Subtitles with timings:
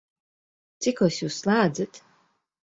[0.85, 2.01] Cikos Jūs slēdzat?